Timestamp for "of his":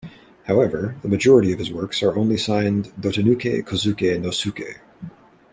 1.53-1.71